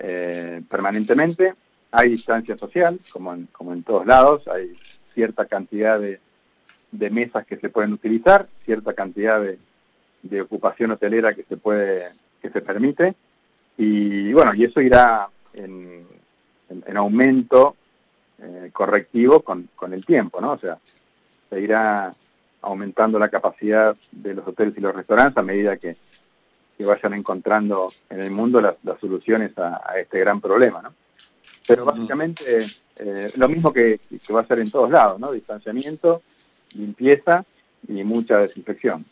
eh, 0.00 0.62
permanentemente. 0.68 1.54
Hay 1.92 2.10
distancia 2.10 2.58
social, 2.58 2.98
como 3.12 3.32
en, 3.32 3.46
como 3.52 3.72
en 3.72 3.84
todos 3.84 4.04
lados, 4.04 4.46
hay 4.48 4.76
cierta 5.14 5.44
cantidad 5.46 6.00
de, 6.00 6.18
mesas 7.10 7.46
que 7.46 7.56
se 7.56 7.68
pueden 7.68 7.92
utilizar, 7.92 8.48
cierta 8.64 8.94
cantidad 8.94 9.40
de, 9.40 10.40
ocupación 10.42 10.90
hotelera 10.90 11.34
que 11.34 11.44
se 11.44 11.56
puede, 11.56 12.02
que 12.42 12.50
se 12.50 12.60
permite, 12.60 13.14
y 13.78 14.32
bueno, 14.32 14.54
y 14.54 14.64
eso 14.64 14.80
irá 14.80 15.28
en 15.54 16.96
aumento 16.96 17.76
eh, 18.42 18.70
correctivo 18.72 19.40
con, 19.40 19.68
el 19.92 20.04
tiempo, 20.04 20.40
¿no? 20.40 20.52
O 20.52 20.58
sea, 20.58 20.78
se 21.48 21.60
irá 21.60 22.10
aumentando 22.62 23.18
la 23.18 23.28
capacidad 23.28 23.96
de 24.12 24.34
los 24.34 24.46
hoteles 24.46 24.76
y 24.76 24.80
los 24.80 24.94
restaurantes 24.94 25.38
a 25.38 25.42
medida 25.42 25.76
que, 25.76 25.96
vayan 26.80 27.12
encontrando 27.12 27.92
en 28.08 28.20
el 28.20 28.30
mundo 28.30 28.58
las, 28.58 28.76
soluciones 28.98 29.52
a, 29.58 29.82
este 29.98 30.18
gran 30.20 30.40
problema, 30.40 30.80
¿no? 30.80 30.94
Pero 31.66 31.84
básicamente 31.84 32.66
eh, 32.96 33.30
lo 33.36 33.48
mismo 33.48 33.70
que, 33.70 34.00
va 34.34 34.40
a 34.40 34.46
ser 34.46 34.60
en 34.60 34.70
todos 34.70 34.90
lados, 34.90 35.20
¿no? 35.20 35.30
Distanciamiento, 35.30 36.22
limpieza 36.74 37.44
y 37.86 38.02
mucha 38.02 38.38
desinfección. 38.38 39.04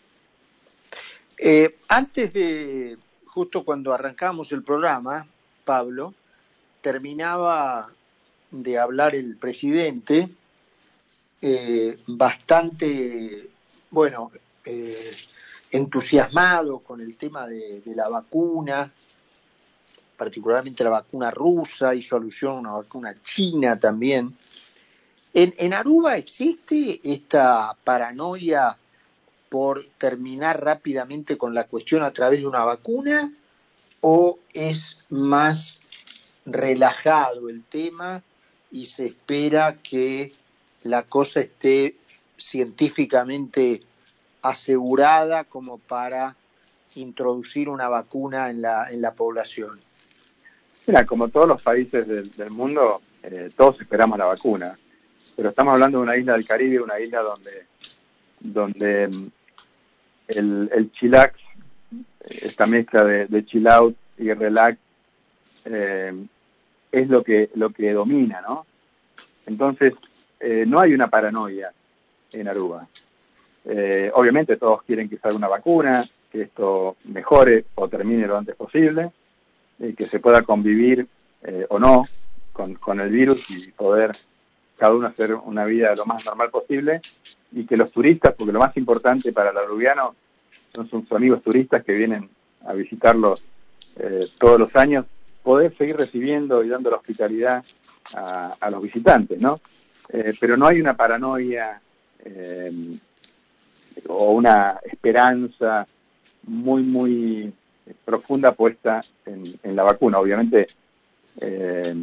Eh, 1.37 1.77
antes 1.89 2.33
de, 2.33 2.97
justo 3.27 3.65
cuando 3.65 3.93
arrancamos 3.93 4.51
el 4.53 4.63
programa, 4.63 5.27
Pablo, 5.67 6.15
terminaba 6.81 7.93
de 8.51 8.79
hablar 8.79 9.15
el 9.15 9.37
presidente, 9.37 10.29
eh, 11.41 11.99
bastante, 12.07 13.51
bueno, 13.91 14.31
eh, 14.65 15.11
entusiasmado 15.71 16.81
con 16.81 17.01
el 17.01 17.17
tema 17.17 17.47
de, 17.47 17.83
la 17.95 18.09
vacuna, 18.09 18.91
particularmente 20.17 20.85
la 20.85 20.91
vacuna 20.91 21.31
rusa, 21.31 21.95
hizo 21.95 22.17
alusión 22.17 22.57
a 22.57 22.61
una 22.61 22.73
vacuna 22.73 23.15
china 23.23 23.79
también. 23.79 24.37
¿En, 25.35 25.55
en 25.59 25.75
Aruba 25.75 26.17
existe 26.17 27.01
esta 27.05 27.77
paranoia 27.85 28.77
por 29.49 29.87
terminar 29.99 30.63
rápidamente 30.63 31.39
con 31.39 31.55
la 31.55 31.65
cuestión 31.65 32.03
a 32.03 32.11
través 32.11 32.41
de 32.41 32.47
una 32.47 32.65
vacuna 32.65 33.33
o 34.01 34.39
es 34.53 34.99
más 35.09 35.81
relajado 36.45 37.49
el 37.49 37.63
tema 37.63 38.23
y 38.71 38.87
se 38.87 39.07
espera 39.07 39.77
que 39.83 40.33
la 40.83 41.03
cosa 41.03 41.41
esté 41.41 41.97
científicamente 42.37 43.83
asegurada 44.43 45.45
como 45.45 45.79
para 45.79 46.37
introducir 46.95 47.69
una 47.69 47.89
vacuna 47.89 48.51
en 48.51 48.63
la, 48.63 48.91
en 48.91 49.03
la 49.03 49.15
población? 49.15 49.79
Mira, 50.87 51.05
como 51.05 51.29
todos 51.29 51.49
los 51.49 51.63
países 51.63 52.07
del, 52.37 52.51
mundo, 52.51 53.03
eh, 53.23 53.51
todos 53.57 53.81
esperamos 53.81 54.19
la 54.19 54.25
vacuna, 54.25 54.79
pero 55.37 55.51
estamos 55.51 55.75
hablando 55.75 55.99
de 55.99 56.05
una 56.05 56.17
isla 56.17 56.33
del 56.33 56.47
Caribe, 56.47 56.81
una 56.81 56.99
isla 56.99 57.21
donde, 57.21 57.67
donde 58.41 59.09
mm, 59.09 59.31
el, 60.29 60.71
el 60.73 60.93
chillax, 60.93 61.39
esta 62.29 62.67
mezcla 62.67 63.05
de, 63.05 63.27
de 63.27 63.45
chill 63.45 63.67
out 63.69 63.97
y 64.17 64.33
relax, 64.33 64.79
eh, 65.67 66.13
es 66.91 67.09
lo 67.09 67.23
que, 67.23 67.51
lo 67.55 67.71
que 67.71 67.93
domina, 67.93 68.41
¿no? 68.41 68.67
Entonces, 69.47 69.95
eh, 70.41 70.65
no 70.67 70.81
hay 70.81 70.95
una 70.95 71.09
paranoia 71.09 71.73
en 72.33 72.49
Aruba. 72.49 72.87
Eh, 73.65 74.11
obviamente 74.15 74.57
todos 74.57 74.83
quieren 74.83 75.09
que 75.09 75.19
salga 75.19 75.37
una 75.37 75.49
vacuna, 75.49 76.05
que 76.31 76.43
esto 76.43 76.97
mejore 77.05 77.65
o 77.75 77.89
termine 77.89 78.27
lo 78.27 78.37
antes 78.37 78.55
posible, 78.55 79.11
y 79.79 79.95
que 79.95 80.07
se 80.07 80.21
pueda 80.21 80.43
convivir 80.43 81.07
eh, 81.43 81.67
o 81.69 81.79
no 81.79 82.05
con, 82.53 83.01
el 83.01 83.11
virus 83.11 83.51
y 83.51 83.71
poder 83.71 84.11
cada 84.77 84.95
uno 84.95 85.07
hacer 85.07 85.35
una 85.35 85.65
vida 85.65 85.95
lo 85.97 86.07
más 86.07 86.25
normal 86.25 86.51
posible, 86.51 87.01
y 87.53 87.65
que 87.65 87.77
los 87.77 87.91
turistas, 87.91 88.35
porque 88.37 88.53
lo 88.53 88.61
más 88.61 88.77
importante 88.77 89.33
para 89.33 89.51
el 89.51 89.57
arubiano 89.57 90.15
son 90.75 90.89
sus 90.89 91.11
amigos 91.13 91.43
turistas 91.43 91.83
que 91.83 91.95
vienen 91.95 92.29
a 92.65 92.75
visitarlos 92.75 93.45
todos 94.39 94.61
los 94.61 94.77
años, 94.77 95.07
poder 95.43 95.77
seguir 95.77 95.97
recibiendo 95.97 96.63
y 96.63 96.69
dando 96.69 96.91
la 96.91 96.97
hospitalidad 96.97 97.65
a, 98.15 98.71
los 98.71 98.83
visitantes, 98.83 99.39
¿no? 99.41 99.61
Eh, 100.09 100.33
pero 100.41 100.57
no 100.57 100.67
hay 100.67 100.81
una 100.81 100.97
paranoia 100.97 101.81
eh, 102.25 102.99
o 104.09 104.33
una 104.33 104.81
esperanza 104.85 105.87
muy, 106.45 106.83
muy 106.83 107.53
profunda 108.05 108.53
puesta 108.53 109.01
en, 109.27 109.77
la 109.77 109.83
vacuna. 109.83 110.19
Obviamente 110.19 110.67
eh, 111.41 111.95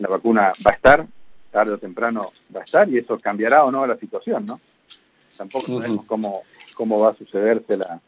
la 0.00 0.08
vacuna 0.08 0.52
va 0.64 0.70
a 0.70 0.74
estar, 0.74 1.06
tarde 1.50 1.72
o 1.72 1.78
temprano 1.78 2.26
va 2.54 2.60
a 2.60 2.64
estar, 2.64 2.88
y 2.88 2.98
eso 2.98 3.18
cambiará 3.18 3.64
o 3.64 3.72
no 3.72 3.86
la 3.86 3.96
situación, 3.96 4.46
¿no? 4.46 4.60
Tampoco 5.36 5.66
sabemos 5.78 6.04
cómo, 6.04 6.42
cómo 6.74 7.00
va 7.00 7.10
a 7.10 7.16
sucederse 7.16 7.76
la, 7.76 8.00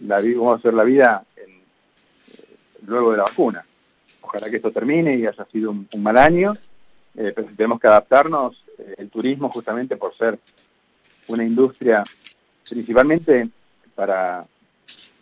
la 0.00 0.20
cómo 0.20 0.50
va 0.50 0.56
a 0.56 0.60
ser 0.60 0.74
la 0.74 0.84
vida 0.84 1.24
luego 2.86 3.12
de 3.12 3.18
la 3.18 3.24
vacuna 3.24 3.64
ojalá 4.30 4.48
que 4.48 4.56
esto 4.56 4.70
termine 4.70 5.16
y 5.16 5.26
haya 5.26 5.44
sido 5.46 5.70
un, 5.70 5.88
mal 5.98 6.16
año, 6.16 6.56
eh, 7.16 7.32
pero 7.34 7.48
tenemos 7.56 7.80
que 7.80 7.88
adaptarnos, 7.88 8.64
eh, 8.78 8.94
el 8.98 9.10
turismo 9.10 9.50
justamente 9.50 9.96
por 9.96 10.16
ser 10.16 10.38
una 11.26 11.44
industria 11.44 12.04
principalmente 12.68 13.48
para, 13.94 14.46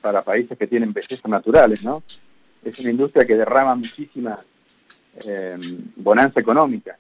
para 0.02 0.22
países 0.22 0.58
que 0.58 0.66
tienen 0.66 0.92
bellezas 0.92 1.24
naturales, 1.30 1.82
¿no? 1.82 2.02
es 2.62 2.78
una 2.80 2.90
industria 2.90 3.24
que 3.24 3.36
derrama 3.36 3.74
muchísima 3.74 4.38
eh, 5.26 5.56
bonanza 5.96 6.40
económica. 6.40 6.98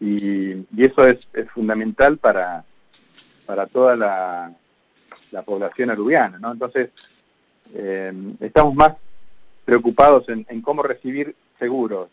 Y, 0.00 0.66
eso 0.82 1.06
es, 1.06 1.28
fundamental 1.52 2.16
para, 2.16 2.64
para 3.44 3.66
toda 3.66 3.94
la, 3.94 5.42
población 5.44 5.90
aluviana. 5.90 6.38
¿no? 6.38 6.52
Entonces, 6.52 6.90
estamos 8.40 8.74
más 8.74 8.94
preocupados 9.68 10.24
en, 10.30 10.62
cómo 10.62 10.82
recibir 10.82 11.36
seguros 11.58 12.08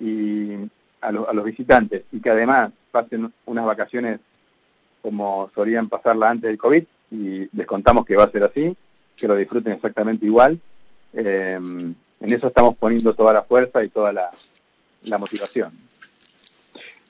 y 0.00 0.54
a, 1.00 1.08
a, 1.08 1.32
los 1.32 1.44
visitantes 1.44 2.04
y 2.12 2.20
que 2.20 2.30
además 2.30 2.70
pasen 2.92 3.32
unas 3.44 3.64
vacaciones 3.64 4.20
como 5.02 5.50
solían 5.52 5.88
pasarla 5.88 6.30
antes 6.30 6.48
del 6.48 6.58
COVID 6.58 6.84
y 7.10 7.48
les 7.56 7.66
contamos 7.66 8.06
que 8.06 8.14
va 8.14 8.22
a 8.22 8.30
ser 8.30 8.44
así, 8.44 8.76
que 9.16 9.26
lo 9.26 9.34
disfruten 9.34 9.72
exactamente 9.72 10.26
igual. 10.26 10.60
Eh, 11.12 11.58
en 12.20 12.32
eso 12.32 12.46
estamos 12.46 12.76
poniendo 12.76 13.14
toda 13.14 13.32
la 13.32 13.42
fuerza 13.42 13.82
y 13.82 13.88
toda 13.88 14.12
la, 14.12 14.30
motivación. 15.18 15.72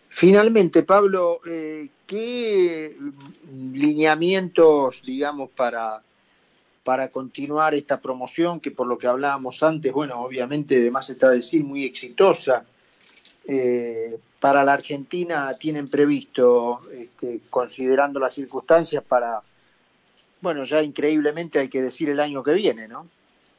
Finalmente, 0.08 0.84
Pablo, 0.84 1.40
eh, 1.46 1.90
¿qué 2.06 2.96
lineamientos, 3.74 5.02
digamos, 5.04 5.50
para, 5.50 6.02
para 6.86 7.08
continuar 7.08 7.74
esta 7.74 8.00
promoción, 8.00 8.60
que 8.60 8.70
por 8.70 8.86
lo 8.86 8.96
que 8.96 9.08
hablábamos 9.08 9.60
antes, 9.64 9.92
bueno, 9.92 10.20
obviamente, 10.20 10.76
además 10.76 11.10
está 11.10 11.30
decir, 11.30 11.64
muy 11.64 11.84
exitosa, 11.84 12.64
eh, 13.48 14.16
para 14.38 14.62
la 14.62 14.74
Argentina 14.74 15.52
tienen 15.58 15.88
previsto, 15.88 16.82
este, 16.92 17.40
considerando 17.50 18.20
las 18.20 18.34
circunstancias, 18.34 19.02
para, 19.02 19.42
bueno, 20.40 20.62
ya 20.62 20.80
increíblemente 20.80 21.58
hay 21.58 21.68
que 21.68 21.82
decir 21.82 22.08
el 22.08 22.20
año 22.20 22.44
que 22.44 22.54
viene, 22.54 22.86
¿no? 22.86 23.08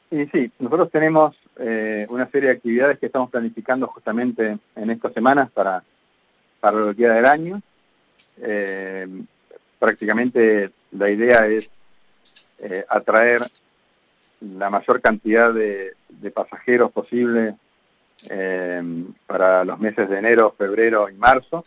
Sí, 0.10 0.30
sí, 0.32 0.48
nosotros 0.60 0.90
tenemos 0.90 1.36
eh, 1.58 2.08
una 2.10 2.32
serie 2.32 2.48
de 2.48 2.56
actividades 2.56 2.98
que 2.98 3.08
estamos 3.08 3.30
planificando 3.30 3.88
justamente 3.88 4.58
en 4.74 4.90
estas 4.90 5.12
semanas 5.12 5.52
para, 5.52 5.84
para 6.62 6.80
lo 6.80 6.88
que 6.92 6.96
queda 6.96 7.16
del 7.16 7.26
año. 7.26 7.62
Eh, 8.42 9.06
prácticamente 9.80 10.72
la 10.92 11.10
idea 11.10 11.46
es 11.46 11.70
eh, 12.60 12.86
atraer 12.90 13.50
la 14.42 14.70
mayor 14.70 15.02
cantidad 15.02 15.54
de, 15.54 15.96
pasajeros 16.34 16.92
posible 16.92 17.56
para 19.26 19.64
los 19.64 19.80
meses 19.80 20.10
de 20.10 20.18
enero, 20.18 20.54
febrero 20.58 21.10
y 21.10 21.14
marzo. 21.14 21.64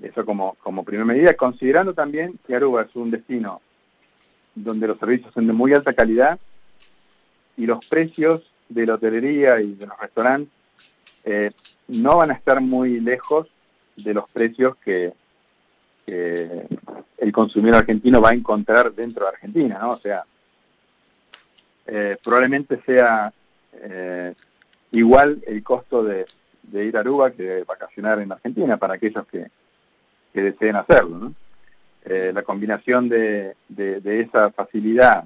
Eso 0.00 0.24
como, 0.24 0.54
como 0.62 0.84
primera 0.84 1.04
medida, 1.04 1.34
considerando 1.34 1.92
también 1.94 2.38
que 2.46 2.54
Aruba 2.54 2.82
es 2.82 2.94
un 2.96 3.10
destino 3.10 3.60
donde 4.54 4.86
los 4.86 4.98
servicios 4.98 5.32
son 5.32 5.46
de 5.46 5.52
muy 5.52 5.72
alta 5.72 5.92
calidad 5.92 6.38
y 7.56 7.66
los 7.66 7.84
precios 7.86 8.42
de 8.68 8.86
la 8.86 8.94
hotelería 8.94 9.60
y 9.60 9.74
de 9.74 9.86
los 9.86 9.98
restaurantes 9.98 10.52
eh, 11.24 11.50
no 11.88 12.18
van 12.18 12.30
a 12.30 12.34
estar 12.34 12.60
muy 12.60 13.00
lejos 13.00 13.48
de 13.96 14.14
los 14.14 14.28
precios 14.30 14.76
que, 14.84 15.12
el 17.22 17.30
consumidor 17.30 17.76
argentino 17.76 18.20
va 18.20 18.30
a 18.30 18.34
encontrar 18.34 18.92
dentro 18.92 19.24
de 19.24 19.30
Argentina, 19.30 19.78
¿no? 19.80 19.92
O 19.92 19.96
sea, 19.96 20.24
eh, 21.86 22.16
probablemente 22.22 22.82
sea 22.84 23.32
eh, 23.74 24.34
igual 24.90 25.40
el 25.46 25.62
costo 25.62 26.02
de, 26.02 26.26
ir 26.72 26.96
a 26.96 27.00
Aruba 27.00 27.30
que 27.30 27.44
de 27.44 27.64
vacacionar 27.64 28.18
en 28.18 28.32
Argentina 28.32 28.76
para 28.76 28.94
aquellos 28.94 29.24
que, 29.28 29.46
deseen 30.32 30.76
hacerlo, 30.76 31.18
¿no? 31.18 31.34
la 32.04 32.42
combinación 32.42 33.08
de, 33.08 33.54
esa 34.04 34.50
facilidad, 34.50 35.24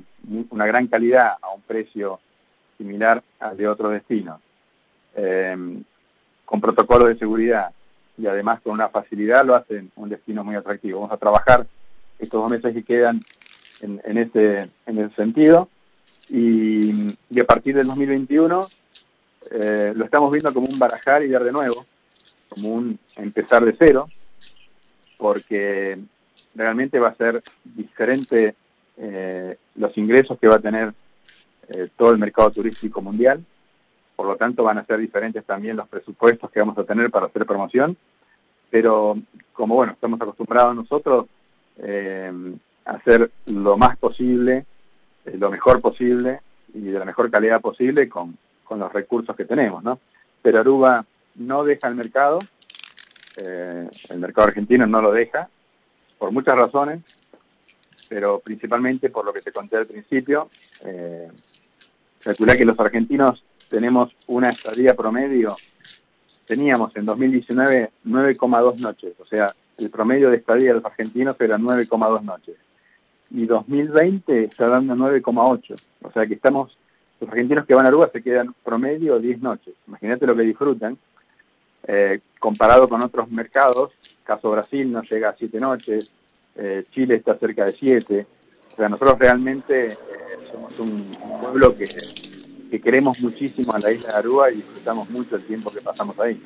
una 0.50 0.66
gran 0.66 0.88
calidad 0.88 1.38
a 1.40 1.54
un 1.54 1.62
precio 1.62 2.20
similar 2.76 3.22
al 3.38 3.56
de 3.56 3.68
otros 3.68 3.92
destinos, 3.92 4.40
con 6.44 6.60
protocolos 6.60 7.08
de 7.08 7.18
seguridad 7.18 7.70
y 8.18 8.26
además 8.26 8.60
con 8.60 8.74
una 8.74 8.88
facilidad 8.88 9.46
lo 9.46 9.54
hacen 9.54 9.90
un 9.96 10.10
destino 10.10 10.44
muy 10.44 10.56
atractivo. 10.56 11.00
Vamos 11.00 11.14
a 11.14 11.18
trabajar 11.18 11.66
estos 12.18 12.40
dos 12.40 12.50
meses 12.50 12.72
que 12.72 12.82
quedan 12.82 13.20
en, 13.80 14.18
ese, 14.18 14.68
en 14.86 14.98
ese 14.98 15.14
sentido. 15.14 15.68
Y, 16.28 17.16
a 17.40 17.44
partir 17.44 17.76
del 17.76 17.86
2021 17.86 18.66
eh, 19.50 19.92
lo 19.94 20.04
estamos 20.04 20.32
viendo 20.32 20.52
como 20.52 20.66
un 20.66 20.78
barajar 20.78 21.22
y 21.22 21.28
ver 21.28 21.44
de 21.44 21.52
nuevo, 21.52 21.86
como 22.48 22.74
un 22.74 22.98
empezar 23.16 23.64
de 23.64 23.76
cero, 23.78 24.08
porque 25.18 25.98
realmente 26.54 26.98
va 26.98 27.08
a 27.08 27.14
ser 27.14 27.42
diferente 27.64 28.56
eh, 28.96 29.56
los 29.76 29.96
ingresos 29.98 30.38
que 30.38 30.48
va 30.48 30.56
a 30.56 30.60
tener 30.60 30.92
eh, 31.68 31.88
todo 31.96 32.10
el 32.12 32.18
mercado 32.18 32.50
turístico 32.50 33.00
mundial, 33.00 33.44
por 34.16 34.26
lo 34.26 34.36
tanto 34.36 34.64
van 34.64 34.78
a 34.78 34.84
ser 34.84 34.98
diferentes 34.98 35.44
también 35.44 35.76
los 35.76 35.88
presupuestos 35.88 36.50
que 36.50 36.60
vamos 36.60 36.78
a 36.78 36.84
tener 36.84 37.10
para 37.10 37.26
hacer 37.26 37.46
promoción, 37.46 37.96
pero 38.70 39.16
como 39.52 39.74
bueno, 39.76 39.92
estamos 39.92 40.20
acostumbrados 40.20 40.74
nosotros 40.74 41.26
eh, 41.78 42.32
hacer 42.84 43.30
lo 43.46 43.76
más 43.76 43.96
posible, 43.96 44.64
eh, 45.24 45.36
lo 45.38 45.50
mejor 45.50 45.80
posible 45.80 46.40
y 46.74 46.80
de 46.80 46.98
la 46.98 47.04
mejor 47.04 47.30
calidad 47.30 47.60
posible 47.60 48.08
con, 48.08 48.36
los 48.68 48.92
recursos 48.92 49.36
que 49.36 49.44
tenemos, 49.44 49.82
¿no? 49.84 50.00
Pero 50.42 50.58
Aruba 50.58 51.04
no 51.36 51.64
deja 51.64 51.86
el 51.86 51.94
mercado, 51.94 52.40
el 53.36 54.18
mercado 54.18 54.48
argentino 54.48 54.86
no 54.86 55.00
lo 55.00 55.12
deja, 55.12 55.48
por 56.18 56.32
muchas 56.32 56.56
razones, 56.56 57.00
pero 58.08 58.40
principalmente 58.40 59.10
por 59.10 59.24
lo 59.24 59.32
que 59.32 59.40
te 59.40 59.52
conté 59.52 59.76
al 59.76 59.86
principio, 59.86 60.48
eh, 60.84 61.28
que 62.24 62.64
los 62.64 62.78
argentinos 62.80 63.44
tenemos 63.68 64.14
una 64.26 64.50
estadía 64.50 64.94
promedio, 64.96 65.56
teníamos 66.44 66.94
en 66.96 67.04
2019 67.04 67.90
9,2 68.04 68.78
noches, 68.78 69.14
o 69.18 69.26
sea, 69.26 69.54
el 69.78 69.90
promedio 69.90 70.30
de 70.30 70.36
estadía 70.36 70.68
de 70.68 70.74
los 70.74 70.84
argentinos 70.84 71.36
era 71.40 71.58
9,2 71.58 72.22
noches. 72.22 72.56
Y 73.30 73.46
2020 73.46 74.44
está 74.44 74.68
dando 74.68 74.94
9,8, 74.94 75.76
o 76.02 76.12
sea 76.12 76.26
que 76.26 76.34
estamos, 76.34 76.76
los 77.20 77.28
argentinos 77.28 77.66
que 77.66 77.74
van 77.74 77.84
a 77.84 77.88
Aruba 77.88 78.10
se 78.12 78.22
quedan 78.22 78.54
promedio 78.64 79.18
10 79.18 79.40
noches. 79.40 79.74
Imagínate 79.86 80.26
lo 80.26 80.36
que 80.36 80.42
disfrutan. 80.42 80.96
Eh, 81.88 82.20
comparado 82.38 82.88
con 82.88 83.02
otros 83.02 83.30
mercados, 83.30 83.92
caso 84.24 84.50
Brasil 84.50 84.90
no 84.90 85.02
llega 85.02 85.30
a 85.30 85.36
7 85.36 85.58
noches, 85.60 86.10
eh, 86.56 86.84
Chile 86.90 87.16
está 87.16 87.36
cerca 87.36 87.64
de 87.64 87.72
7. 87.72 88.26
O 88.72 88.76
sea, 88.76 88.88
nosotros 88.88 89.18
realmente 89.18 89.92
eh, 89.92 89.96
somos 90.50 90.78
un 90.80 91.16
pueblo 91.40 91.76
que, 91.76 91.88
queremos 92.80 93.20
muchísimo 93.20 93.72
a 93.72 93.78
la 93.78 93.90
isla 93.90 94.12
de 94.12 94.18
Aruba 94.18 94.50
y 94.50 94.56
disfrutamos 94.56 95.08
mucho 95.08 95.36
el 95.36 95.44
tiempo 95.46 95.70
que 95.70 95.80
pasamos 95.80 96.18
ahí. 96.20 96.42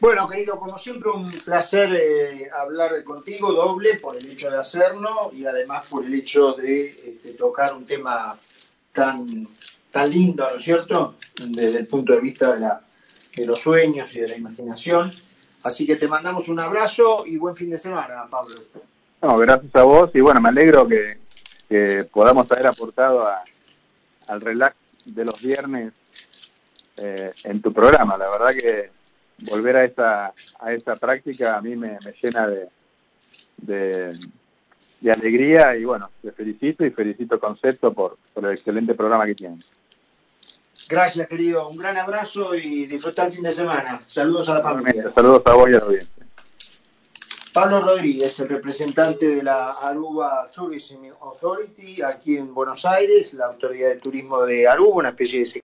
Bueno, 0.00 0.26
querido, 0.26 0.58
como 0.58 0.78
siempre, 0.78 1.10
un 1.10 1.30
placer 1.30 1.94
eh, 1.94 2.48
hablar 2.58 3.04
contigo, 3.04 3.52
doble, 3.52 3.96
por 3.96 4.16
el 4.16 4.30
hecho 4.30 4.50
de 4.50 4.56
hacerlo 4.56 5.30
y 5.34 5.44
además 5.44 5.84
por 5.90 6.06
el 6.06 6.14
hecho 6.14 6.54
de, 6.54 6.86
este, 6.86 7.34
tocar 7.34 7.74
un 7.74 7.84
tema 7.84 8.38
tan, 8.94 9.46
tan 9.90 10.10
lindo, 10.10 10.48
¿no 10.50 10.56
es 10.56 10.64
cierto?, 10.64 11.16
desde 11.36 11.80
el 11.80 11.86
punto 11.86 12.14
de 12.14 12.20
vista 12.20 12.54
de, 12.54 12.60
la, 12.60 12.80
de 13.36 13.44
los 13.44 13.60
sueños 13.60 14.14
y 14.16 14.20
de 14.20 14.28
la 14.28 14.36
imaginación. 14.38 15.14
Así 15.62 15.86
que 15.86 15.96
te 15.96 16.08
mandamos 16.08 16.48
un 16.48 16.60
abrazo 16.60 17.26
y 17.26 17.36
buen 17.36 17.54
fin 17.54 17.68
de 17.68 17.78
semana, 17.78 18.26
Pablo. 18.30 18.54
No, 19.20 19.36
gracias 19.36 19.74
a 19.74 19.82
vos 19.82 20.10
y 20.14 20.20
bueno, 20.20 20.40
me 20.40 20.48
alegro 20.48 20.88
que, 20.88 21.18
podamos 22.10 22.50
haber 22.50 22.66
aportado 22.66 23.28
al 24.26 24.40
relax 24.40 24.74
de 25.04 25.24
los 25.26 25.40
viernes 25.40 25.92
eh, 26.96 27.32
en 27.44 27.60
tu 27.60 27.72
programa. 27.72 28.16
La 28.16 28.28
verdad 28.28 28.52
que 28.52 28.99
volver 29.42 29.76
a 29.76 29.84
esa, 29.84 30.34
a 30.58 30.72
esa 30.72 30.96
práctica 30.96 31.56
a 31.56 31.62
mí 31.62 31.76
me, 31.76 31.98
llena 32.22 32.46
de, 32.46 32.68
de, 33.58 35.12
alegría 35.12 35.76
y 35.76 35.84
bueno, 35.84 36.10
te 36.22 36.32
felicito 36.32 36.84
y 36.84 36.90
felicito 36.90 37.40
Concepto 37.40 37.92
por, 37.92 38.18
por 38.34 38.44
el 38.46 38.52
excelente 38.52 38.94
programa 38.94 39.26
que 39.26 39.34
tienen. 39.34 39.60
Gracias, 40.88 41.28
querido. 41.28 41.68
Un 41.68 41.76
gran 41.76 41.96
abrazo 41.96 42.54
y 42.54 42.86
disfrutar 42.86 43.28
el 43.28 43.32
fin 43.32 43.44
de 43.44 43.52
semana. 43.52 44.02
Saludos 44.06 44.48
a 44.48 44.54
la 44.54 44.62
familia. 44.62 45.12
Saludos 45.14 45.42
a 45.46 45.54
vos 45.54 45.70
y 45.70 45.74
a 45.74 45.78
la 45.78 45.84
Pablo 47.52 47.80
Rodríguez, 47.80 48.38
el 48.38 48.48
representante 48.48 49.28
de 49.28 49.42
la 49.42 49.72
Aruba 49.72 50.48
Tourism 50.54 51.06
Authority 51.20 52.00
aquí 52.00 52.36
en 52.36 52.54
Buenos 52.54 52.84
Aires, 52.84 53.34
la 53.34 53.46
autoridad 53.46 53.88
de 53.88 53.96
turismo 53.96 54.44
de 54.44 54.68
Aruba, 54.68 54.96
una 54.96 55.08
especie 55.08 55.40
de 55.40 55.46